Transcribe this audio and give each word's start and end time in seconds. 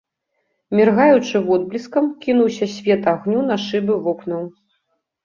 Міргаючы 0.77 1.41
водбліскам, 1.49 2.07
кінуўся 2.23 2.65
свет 2.77 3.05
агню 3.13 3.39
на 3.51 3.59
шыбы 3.67 3.99
вокнаў. 4.07 4.43